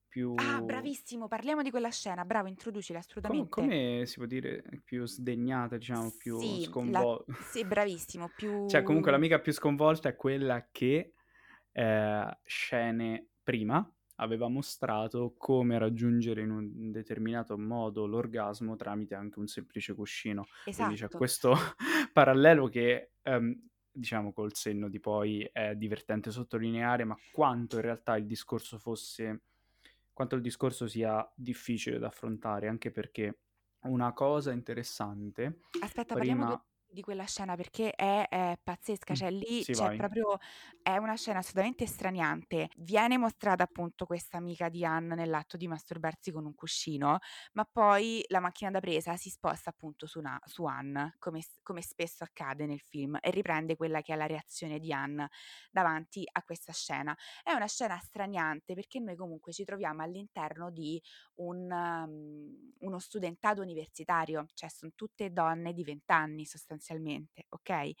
[0.07, 0.33] più...
[0.35, 3.49] Ah, bravissimo, parliamo di quella scena, bravo, introducila assolutamente.
[3.49, 7.31] Com- come si può dire più sdegnata, diciamo, più sì, sconvolta?
[7.51, 8.67] Sì, bravissimo, più...
[8.67, 11.13] cioè comunque l'amica più sconvolta è quella che
[11.71, 13.89] eh, scene prima
[14.21, 20.45] aveva mostrato come raggiungere in un determinato modo l'orgasmo tramite anche un semplice cuscino.
[20.65, 20.85] Esatto.
[20.85, 21.53] Quindi c'è questo
[22.13, 23.53] parallelo che, um,
[23.91, 29.41] diciamo, col senno di poi è divertente sottolineare, ma quanto in realtà il discorso fosse,
[30.13, 33.39] quanto il discorso sia difficile da affrontare, anche perché
[33.81, 35.61] una cosa interessante...
[35.81, 36.35] Aspetta, prima...
[36.35, 39.97] parliamo di quella scena perché è, è pazzesca, cioè lì sì, c'è vai.
[39.97, 40.37] proprio
[40.81, 42.69] è una scena assolutamente straniante.
[42.77, 47.19] Viene mostrata appunto questa amica di Anne nell'atto di masturbarsi con un cuscino,
[47.53, 51.81] ma poi la macchina da presa si sposta appunto su, una, su Anne, come, come
[51.81, 55.29] spesso accade nel film, e riprende quella che è la reazione di Anne
[55.71, 57.15] davanti a questa scena.
[57.43, 61.01] È una scena straniante perché noi comunque ci troviamo all'interno di
[61.35, 66.80] un, um, uno studentato universitario, cioè sono tutte donne di 20 anni sostanzialmente,
[67.51, 67.95] ok?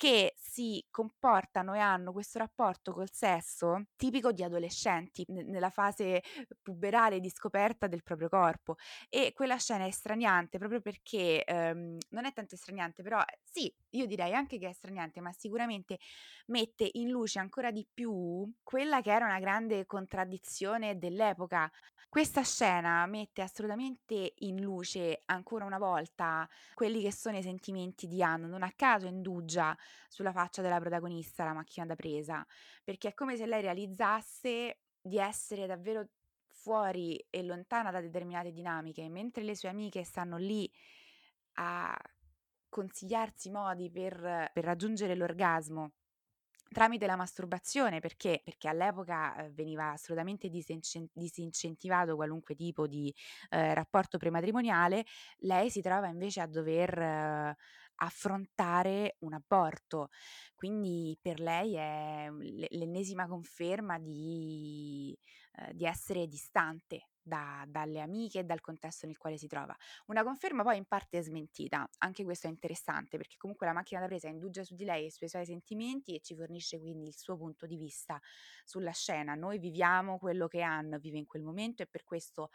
[0.00, 6.22] Che si comportano e hanno questo rapporto col sesso tipico di adolescenti n- nella fase
[6.62, 8.76] puberale di scoperta del proprio corpo
[9.10, 14.06] e quella scena è straniante proprio perché um, non è tanto straniante, però sì, io
[14.06, 15.98] direi anche che è straniante, ma sicuramente
[16.46, 21.70] mette in luce ancora di più quella che era una grande contraddizione dell'epoca.
[22.08, 28.20] Questa scena mette assolutamente in luce ancora una volta quelli che sono i sentimenti di
[28.20, 29.76] Anne, non a caso indugia
[30.08, 32.44] sulla faccia della protagonista la macchina da presa,
[32.84, 36.08] perché è come se lei realizzasse di essere davvero
[36.48, 40.70] fuori e lontana da determinate dinamiche, mentre le sue amiche stanno lì
[41.54, 41.96] a
[42.68, 45.92] consigliarsi modi per, per raggiungere l'orgasmo
[46.72, 53.12] tramite la masturbazione perché perché all'epoca, ehm, veniva assolutamente disincentivato qualunque tipo di,
[53.50, 55.04] ehm, rapporto prematrimoniale,
[55.38, 57.56] lei si trova invece a dover eh,
[58.02, 60.08] affrontare un aborto.
[60.54, 62.28] Quindi per lei è
[62.70, 65.16] l'ennesima conferma di
[65.58, 69.76] ehm, di essere distante da dalle amiche e dal contesto nel quale si trova.
[70.06, 74.06] Una conferma poi in parte smentita, anche questo è interessante perché comunque la macchina da
[74.06, 77.16] presa indugia su di lei e i suoi suoi sentimenti e ci fornisce quindi il
[77.16, 78.18] suo punto di vista
[78.64, 79.34] sulla scena.
[79.34, 82.50] Noi viviamo quello che Anne vive in quel momento e per questo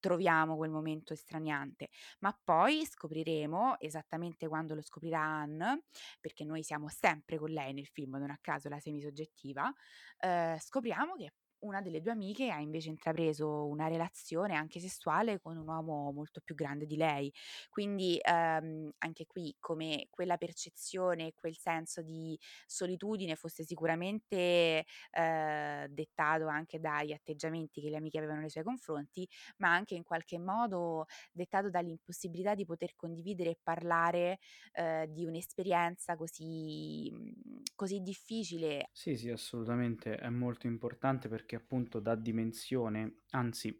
[0.00, 1.88] troviamo quel momento estraniante,
[2.20, 5.84] ma poi scopriremo, esattamente quando lo scoprirà Anne,
[6.20, 9.72] perché noi siamo sempre con lei nel film, non a caso la semisoggettiva,
[10.18, 15.56] ehm, scopriamo che una delle 2 amiche ha invece intrapreso una relazione anche sessuale con
[15.56, 17.32] un uomo molto più grande di lei.
[17.68, 26.46] Quindi, ehm, anche qui come quella percezione, quel senso di solitudine fosse sicuramente, ehm, dettato
[26.48, 29.26] anche dagli atteggiamenti che le amiche avevano nei suoi confronti,
[29.58, 34.38] ma anche in qualche modo dettato dall'impossibilità di poter condividere e parlare,
[34.72, 38.90] ehm, di un'esperienza così mhmm, così difficile.
[38.92, 43.76] Sì, sì, assolutamente, è molto importante perché appunto dà dimensione, anzi,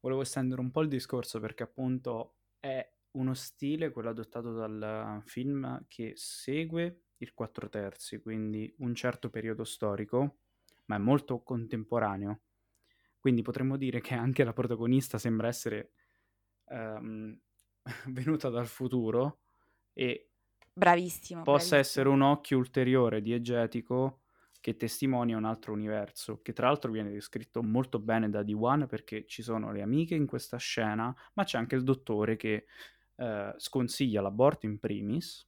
[0.00, 5.84] volevo estendere un po' il discorso perché appunto è uno stile, quello adottato dal film,
[5.88, 10.38] che segue il 4 terzi, quindi un certo periodo storico,
[10.86, 12.40] ma è molto contemporaneo.
[13.18, 15.92] Quindi potremmo dire che anche la protagonista sembra essere
[16.66, 17.40] ehm,
[18.08, 19.40] venuta dal futuro
[19.92, 20.30] e
[20.76, 22.08] Bravissimo, possa essere bravissimo.
[22.08, 24.23] un occhio ulteriore diegetico
[24.64, 29.26] che testimonia un altro universo, che tra l'altro viene descritto molto bene da D1 perché
[29.26, 32.64] ci sono le amiche in questa scena, ma c'è anche il dottore che
[33.16, 35.46] eh, sconsiglia l'aborto in primis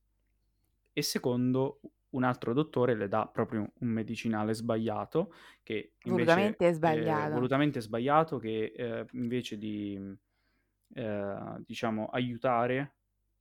[0.92, 7.32] e secondo un altro dottore le dà proprio un medicinale sbagliato che Volutamente sbagliato.
[7.32, 9.98] volutamente sbagliato che eh, invece di
[10.92, 12.96] eh, diciamo aiutare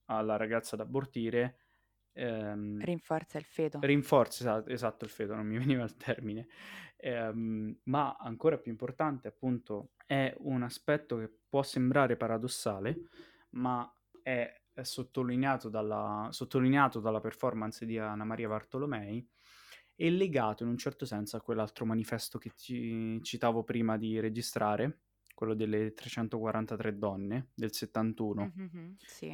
[0.05, 1.64] alla ragazza ad abortire
[2.15, 3.79] ehm, Rinforza il feto.
[3.79, 6.47] rinforza esa- esatto il feto, non mi veniva il termine,
[6.97, 13.03] Ehm, ma ancora più importante appunto è un aspetto che può sembrare paradossale,
[13.51, 13.87] ma
[14.23, 19.29] è, è sottolineato, dalla, sottolineato dalla performance di Anna Maria Bartolomei
[19.95, 25.01] e legato in un certo senso a quell'altro manifesto che ci citavo prima di registrare,
[25.33, 29.31] quello delle 343 donne del 71 Mh-mh-mh, sì.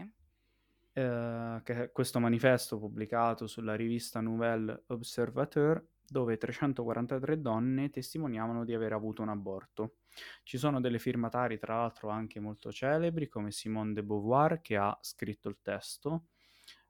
[0.93, 8.93] Eh, che questo manifesto pubblicato sulla rivista Nouvelle Observateur, dove 343 donne testimoniavano di aver
[8.93, 9.95] avuto un aborto.
[10.43, 14.97] Ci sono delle firmatari, tra l'altro, anche molto celebri, come Simone de Beauvoir, che ha
[15.01, 16.25] scritto il testo,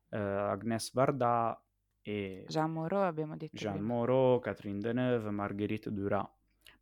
[0.10, 1.64] eh, Agnès Varda
[2.02, 3.94] e Jean Moreau abbiamo detto Jean prima.
[3.94, 6.28] Moreau, Catherine Deneuve, Marguerite Duras.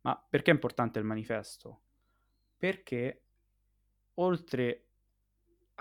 [0.02, 1.82] Ma perché è importante il manifesto?
[2.56, 3.24] Perché
[4.14, 4.89] oltre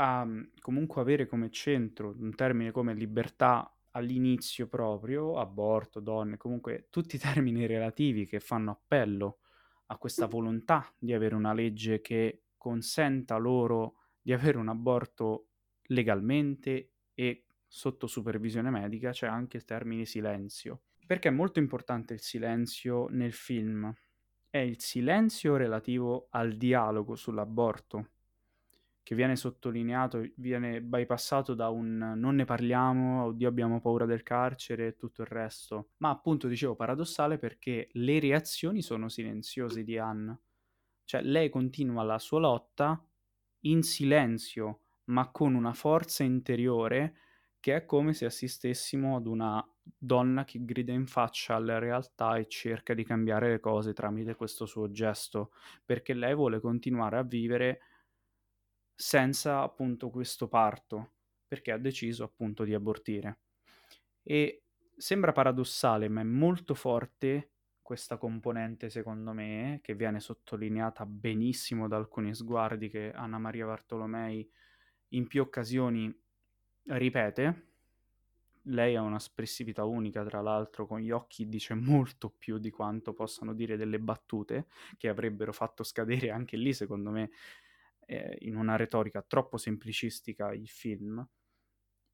[0.01, 6.87] a mhmm, comunque avere come centro un termine come libertà all'inizio proprio, aborto, donne, comunque
[6.89, 9.39] tutti i termini relativi che fanno appello
[9.87, 15.47] a questa volontà di avere una legge che consenta loro di avere un aborto
[15.87, 20.83] legalmente e sotto supervisione medica, c'è anche il termine silenzio.
[21.05, 23.91] Perché è molto importante il silenzio nel film?
[24.47, 28.09] È il silenzio relativo al dialogo sull'aborto
[29.09, 34.85] che viene sottolineato, viene bypassato da un non ne parliamo, oddio abbiamo paura del carcere
[34.85, 35.93] e tutto il resto.
[35.97, 40.41] Ma appunto dicevo paradossale perché le reazioni sono silenziose di Anne.
[41.05, 43.03] Cioè lei continua la sua lotta
[43.61, 47.15] in silenzio, ma con una forza interiore
[47.59, 52.45] che è come se assistessimo ad una donna che grida in faccia alla realtà e
[52.47, 55.51] cerca di cambiare le cose tramite questo suo gesto,
[55.83, 57.79] perché lei vuole continuare a vivere
[59.01, 61.11] senza appunto questo parto,
[61.47, 63.37] perché ha deciso appunto di abortire.
[64.21, 64.63] E
[64.97, 71.95] sembra paradossale, ma è molto forte questa componente, secondo me, che viene sottolineata benissimo da
[71.95, 74.47] alcuni sguardi che Anna Maria Bartolomei
[75.09, 76.13] in più occasioni
[76.87, 77.67] ripete.
[78.63, 83.53] Lei ha un'espressività unica, tra l'altro, con gli occhi dice molto più di quanto possano
[83.53, 87.31] dire delle battute, che avrebbero fatto scadere anche lì, secondo me,
[88.09, 91.25] eh, in una retorica troppo semplicistica il film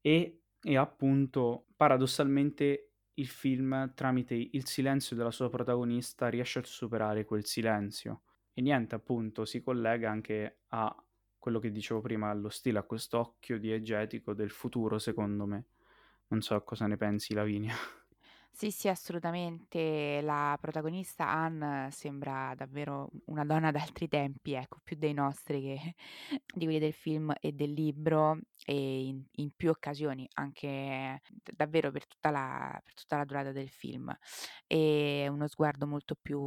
[0.00, 7.24] e, e appunto paradossalmente il film tramite il silenzio della sua protagonista riesce a superare
[7.24, 8.22] quel silenzio.
[8.52, 10.94] E niente appunto si collega anche a
[11.38, 15.64] quello che dicevo prima allo stile a quest'occhio diegetico del futuro secondo me.
[16.28, 17.74] Non so cosa ne pensi Lavinia
[18.58, 20.20] Sì, sì, assolutamente.
[20.22, 25.94] La protagonista Anne sembra davvero una donna d'altri tempi, ecco, più dei nostri che
[26.54, 31.20] di quelli del film e del libro e in in più occasioni, anche
[31.54, 34.10] davvero per tutta la per tutta la durata del film.
[34.66, 36.38] E uno sguardo molto più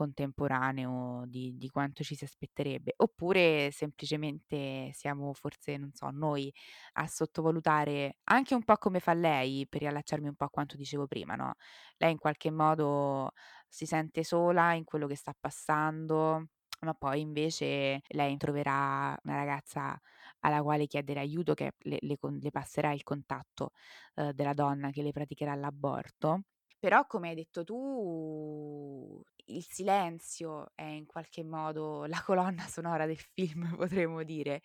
[0.00, 2.94] contemporaneo di di quanto ci si aspetterebbe.
[2.96, 6.52] Oppure semplicemente siamo forse, non so, noi
[6.94, 11.06] a sottovalutare anche un po' come fa lei, per riallacciarmi un po' a quanto dicevo
[11.06, 11.54] prima, no,
[11.98, 13.32] lei in qualche modo
[13.68, 16.46] si sente sola in quello che sta passando,
[16.80, 19.98] ma poi invece lei troverà una ragazza
[20.40, 23.72] alla quale chiedere aiuto che le le le passerà il contatto,
[24.16, 26.42] uhm, della donna che le praticherà l'aborto.
[26.80, 33.18] Però come hai detto tu, il silenzio è in qualche modo la colonna sonora del
[33.18, 34.62] film, potremmo dire,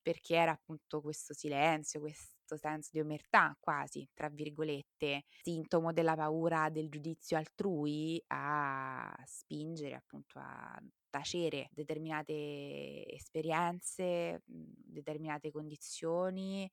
[0.00, 6.70] perché era appunto questo silenzio, questo senso di "omertà" quasi, tra virgolette, sintomo della paura
[6.70, 16.70] del giudizio altrui a spingere appunto a tacere determinate esperienze, mhmm, determinate condizioni,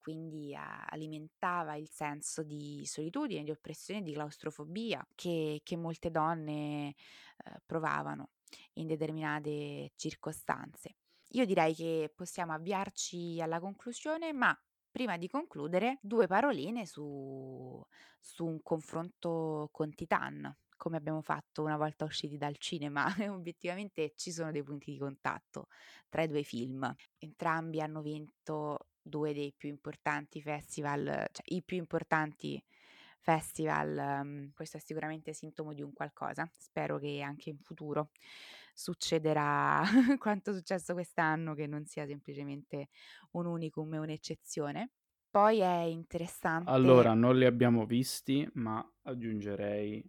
[0.00, 6.94] quindi alimentava il senso di solitudine, di oppressione, di claustrofobia che che molte donne,
[7.46, 8.30] uhm, provavano
[8.74, 10.96] in determinate circostanze.
[11.34, 14.56] Io direi che possiamo avviarci alla conclusione, ma
[14.90, 17.80] prima di concludere 2 paroline su
[18.18, 23.06] su un confronto con Titan, come abbiamo fatto una volta usciti dal cinema.
[23.30, 25.68] Obiettivamente ci sono dei punti di contatto
[26.08, 26.92] tra i 2 film.
[27.18, 32.62] Entrambi hanno vinto 2 dei più importanti festival cioè i più importanti
[33.20, 36.48] festival, mhmm, questo è sicuramente sintomo di un qualcosa.
[36.56, 38.10] Spero che anche in futuro
[38.74, 39.82] succederà
[40.18, 42.88] quanto è successo quest'anno, che non sia semplicemente
[43.32, 44.90] un unicum e un'eccezione.
[45.30, 50.02] Poi è interessante Allora, non li abbiamo visti, ma aggiungerei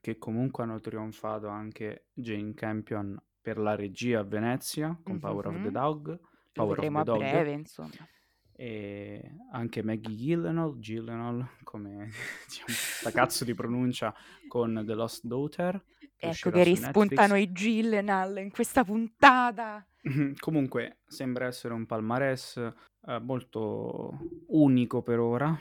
[0.00, 5.60] che comunque hanno trionfato anche Jane Campion per la regia a Venezia con Power of
[5.60, 5.70] the.
[5.70, 6.18] Dog
[6.54, 7.18] Lo Power of vedremo the a Dog.
[7.18, 8.08] breve, insomma.
[8.56, 12.10] E anche Maggie Gyllenhaal Gyllenhaal, come
[12.46, 14.14] diciamo 'sta cazzo di pronuncia
[14.46, 15.84] con The Lost Daughter,
[16.16, 16.84] che Ecco che su Netflix.
[16.84, 19.84] rispuntano i Gyllenhaal in questa puntata.
[20.38, 22.56] Comunque sembra essere un palmarès,
[23.00, 25.58] uhm, molto unico per ora,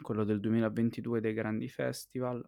[0.00, 2.42] quello del 2022 dei grandi festival.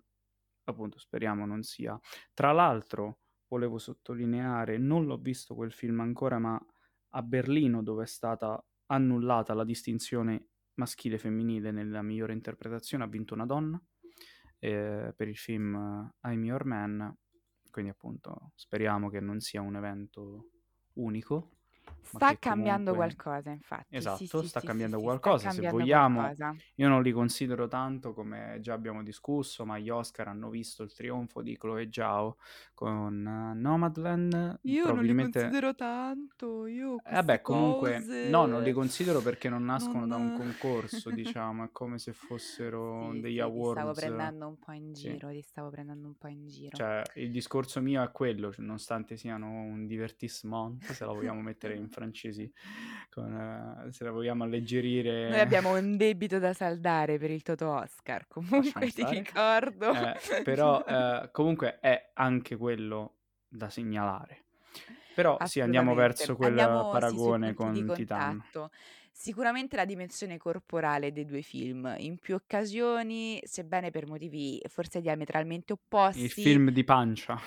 [0.65, 1.99] Appunto speriamo non sia
[2.33, 3.19] tra l'altro
[3.49, 6.59] volevo sottolineare, non l'ho visto quel film ancora, ma
[7.15, 13.35] a Berlino dove è stata annullata la distinzione maschile femminile nella migliore interpretazione, ha vinto
[13.35, 13.81] una donna,
[14.59, 15.75] ehm, per il film
[16.23, 17.17] I'm Your Man,
[17.71, 20.51] quindi appunto speriamo che non sia un evento
[20.95, 21.57] unico,
[22.01, 25.39] Sta cambiando comunque qualcosa infatti, esatto, sì, sta sì, cambiando sì, sta qualcosa.
[25.39, 26.55] Se cambiando vogliamo qualcosa.
[26.75, 30.93] io non li considero tanto come già abbiamo discusso, ma gli Oscar hanno visto il
[30.93, 32.37] trionfo di Chloé Zhao
[32.75, 33.23] con
[33.57, 38.73] Nomadland, Io non li probabilmente considero tanto, io Eh vabbè, queste comunque no, non li
[38.73, 43.21] cose considero perché non nascono da un non concorso, diciamo, è come se fossero degli
[43.21, 46.47] sì, ti stavo awards prendendo un po' in giro, ti stavo prendendo un po' in
[46.49, 46.77] giro.
[46.77, 51.75] Cioè, il discorso mio è quello, c nonostante siano un divertissement, se la vogliamo mettere
[51.77, 52.51] in francesi,
[53.11, 54.45] con se la vogliamo
[55.25, 60.15] Noi alleggerire abbiamo un debito da saldare per il Toto-Oscar, lasciamo comunque ti ricordo Ehm,
[60.43, 63.19] però, ehm, comunque è anche quello
[63.49, 64.47] da segnalare.
[65.13, 68.43] Però sì, andiamo verso quel Andiamo sì, paragone di con Titan.
[69.13, 75.73] Sicuramente la dimensione corporale dei 2 film, in più occasioni, sebbene per motivi forse diametralmente
[76.15, 77.39] Il opposti film di pancia.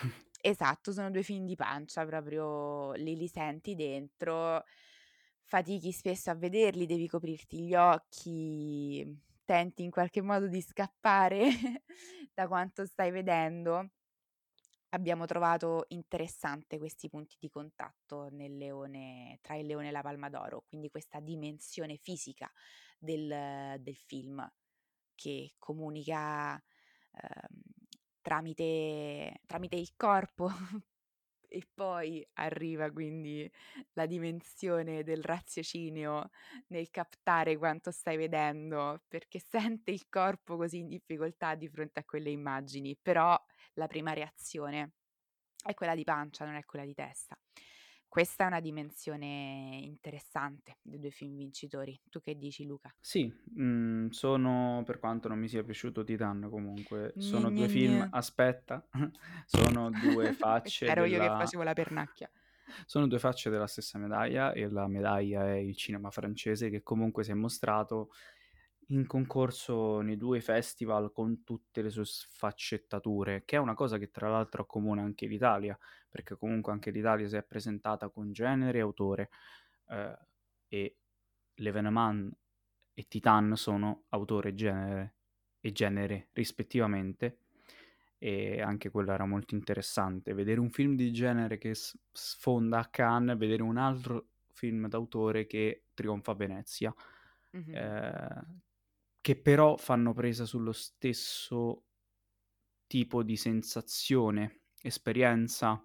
[0.48, 4.64] Esatto, sono 2 film di pancia, proprio lì li senti dentro,
[5.44, 9.04] fatichi spesso a vederli, devi coprirti gli occhi,
[9.44, 11.48] tenti in qualche modo di scappare
[12.34, 13.90] da quanto stai vedendo.
[14.90, 20.64] Abbiamo trovato interessante questi punti di contatto Leone tra Il Leone e la Palma d'Oro,
[20.70, 22.50] quindi questa dimensione fisica
[22.98, 24.48] del del film
[25.16, 26.54] che comunica,
[27.12, 27.85] uhm,
[28.26, 30.50] tramite tramite il corpo
[31.48, 33.50] e poi arriva quindi
[33.94, 36.32] la dimensione del raziocinio
[36.70, 42.04] nel captare quanto stai vedendo, perché sente il corpo così in difficoltà di fronte a
[42.04, 43.40] quelle immagini, però
[43.76, 44.94] la prima reazione
[45.64, 47.38] è quella di pancia, non è quella di testa.
[48.16, 52.00] Questa è una dimensione interessante dei 2 film vincitori.
[52.10, 52.96] Tu che dici Luca?
[52.98, 57.98] Sì, mhmm, sono per quanto non mi sia piaciuto Titan comunque, sono gna, 2 film
[57.98, 58.08] gna.
[58.12, 58.88] aspetta,
[59.46, 62.32] sono 2 Questa facce ero io che della facevo la pernacchia.
[62.86, 67.26] sono 2 facce della stessa medaglia e la medaglia è il cinema francese che comunque
[67.26, 68.12] si è mostrato
[68.90, 74.12] in concorso nei due festival con tutte le sue sfaccettature, che è una cosa che
[74.12, 75.78] tra l'altro accomuna anche l'Italia,
[76.10, 79.30] perché comunque anche l'Italia si è presentata con genere e autore,
[79.90, 80.18] eh,
[80.68, 80.98] e
[81.56, 82.32] Leveneman
[82.94, 85.16] e Titan sono autore e genere,
[85.60, 87.40] e genere rispettivamente,
[88.18, 90.34] e anche quello era molto interessante.
[90.34, 91.74] Vedere un film di genere che
[92.12, 96.96] sfonda a Cannes, vedere un altro film d'autore che trionfa a Venezia.
[97.56, 97.76] Mm-hmm.
[97.76, 98.46] Eh,
[99.26, 101.86] che però fanno presa sullo stesso
[102.88, 105.84] tipo di sensazione, esperienza,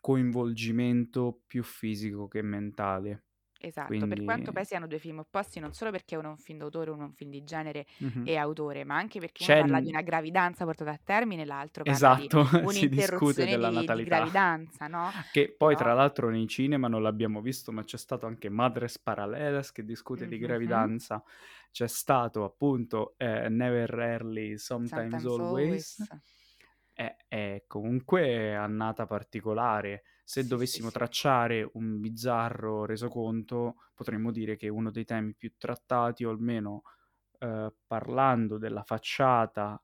[0.00, 3.24] coinvolgimento più fisico che mentale.
[3.64, 4.08] Esatto, Quindi...
[4.08, 6.90] per quanto poi siano due film opposti, non solo perché uno è un film d'autore,
[6.90, 8.26] uno è un film di genere mm-hmm.
[8.26, 9.60] e autore, ma anche perché C'è...
[9.60, 13.74] uno parla di una gravidanza portata a termine, l'altro parla esatto, di un'interruzione della di,
[13.76, 13.94] natalità.
[13.94, 15.10] di gravidanza, no?
[15.30, 15.84] Che poi Però...
[15.86, 20.22] tra l'altro nei cinema non l'abbiamo visto, ma c'è stato anche Madres Paralelas che discute
[20.22, 20.30] mm-hmm.
[20.30, 21.22] di gravidanza,
[21.70, 26.00] c'è stato appunto eh, Never Rarely, Sometimes, Sometimes Always.
[26.00, 26.22] always.
[26.94, 30.02] È, è comunque annata particolare
[30.32, 36.30] se dovessimo tracciare un bizzarro resoconto, potremmo dire che uno dei temi più trattati, o
[36.30, 36.84] almeno
[37.38, 39.78] eh, parlando della facciata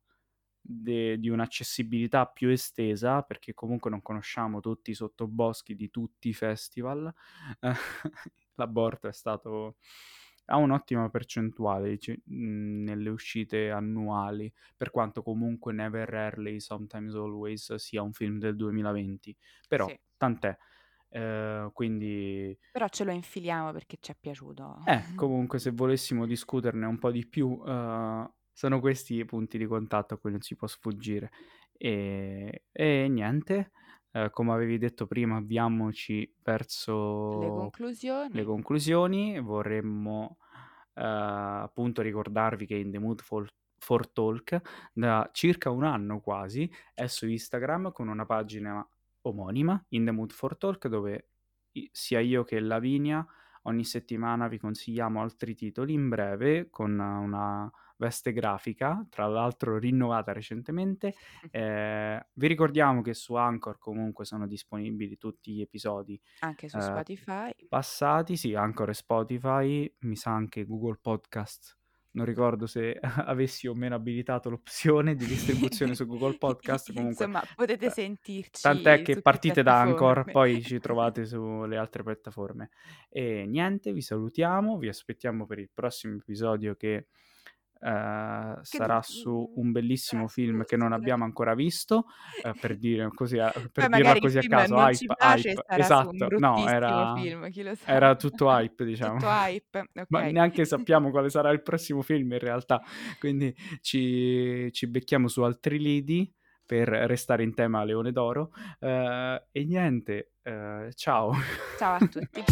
[0.59, 6.33] de- di un'accessibilità più estesa, perché comunque non conosciamo tutti i sottoboschi di tutti i
[6.33, 7.13] festival,
[8.55, 9.77] l'aborto è stato
[10.51, 18.01] ha un'ottima percentuale dic- nelle uscite annuali, per quanto comunque Never Rarely, Sometimes Always sia
[18.01, 19.37] un film del 2020.
[19.69, 19.99] Però sì.
[20.19, 20.55] Tant'è.
[21.11, 22.57] Eh, quindi...
[22.73, 24.83] Però ce lo infiliamo perché ci è piaciuto.
[24.85, 29.67] Eh, comunque se volessimo discuterne un po' di più, uh, sono questi i punti di
[29.67, 31.31] contatto a cui non si può sfuggire.
[31.73, 33.71] E, e niente,
[34.13, 38.35] uh, come avevi detto prima, avviamoci verso le conclusioni.
[38.35, 39.41] Le conclusioni.
[39.41, 40.39] Vorremmo
[40.95, 43.49] uh, appunto ricordarvi che in The Mood for,
[43.79, 44.61] for Talk
[44.93, 48.87] da circa un anno quasi è su Instagram con una pagina
[49.23, 51.31] omonima, In the Mood for Talk, dove
[51.93, 53.27] sia io che Lavinia
[53.63, 60.33] ogni settimana vi consigliamo altri titoli in breve con una veste grafica, tra l'altro rinnovata
[60.33, 61.15] recentemente.
[61.51, 66.21] Eh, vi ricordiamo che su Anchor comunque sono disponibili tutti gli episodi.
[66.41, 67.51] Anche su eh, Spotify.
[67.69, 71.78] Passati, sì, Anchor e Spotify, mi sa anche Google Podcast
[72.19, 76.93] non ricordo se avessi o meno abilitato l'opzione di distribuzione su Google Podcast.
[76.93, 78.63] Comunque, Insomma, potete eh, sentirci.
[78.63, 82.71] Tant'è che partite da Anchor, poi ci trovate sulle altre piattaforme.
[83.09, 87.07] E niente, vi salutiamo, vi aspettiamo per il prossimo episodio che
[87.81, 92.07] Uh, sarà su un bellissimo film che non abbiamo ancora visto
[92.43, 95.65] uh, per dire così a, per dirla così a caso hype, hype.
[95.69, 97.49] esatto no era, film,
[97.85, 99.67] era tutto hype diciamo tutto hype.
[99.99, 100.07] Okay.
[100.09, 102.83] ma neanche sappiamo quale sarà il prossimo film in realtà
[103.21, 106.33] quindi ci, ci becchiamo su altri lidi
[106.67, 108.51] per restare in tema Leone d'Oro
[108.81, 108.87] uh,
[109.53, 110.33] e niente
[110.95, 111.33] ciao
[111.79, 112.43] ciao a tutti